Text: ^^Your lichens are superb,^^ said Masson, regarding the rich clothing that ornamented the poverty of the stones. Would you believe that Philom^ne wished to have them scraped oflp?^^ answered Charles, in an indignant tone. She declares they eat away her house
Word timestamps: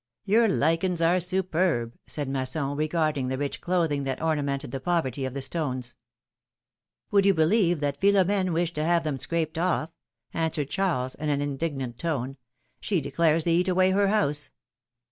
^^Your 0.27 0.49
lichens 0.49 0.99
are 0.99 1.19
superb,^^ 1.19 1.93
said 2.07 2.27
Masson, 2.27 2.75
regarding 2.75 3.27
the 3.27 3.37
rich 3.37 3.61
clothing 3.61 4.03
that 4.05 4.19
ornamented 4.19 4.71
the 4.71 4.79
poverty 4.79 5.25
of 5.25 5.35
the 5.35 5.43
stones. 5.43 5.95
Would 7.11 7.23
you 7.27 7.35
believe 7.35 7.81
that 7.81 8.01
Philom^ne 8.01 8.51
wished 8.51 8.73
to 8.73 8.83
have 8.83 9.03
them 9.03 9.19
scraped 9.19 9.57
oflp?^^ 9.57 9.89
answered 10.33 10.71
Charles, 10.71 11.13
in 11.13 11.29
an 11.29 11.39
indignant 11.39 11.99
tone. 11.99 12.37
She 12.79 12.99
declares 12.99 13.43
they 13.43 13.53
eat 13.53 13.67
away 13.67 13.91
her 13.91 14.07
house 14.07 14.49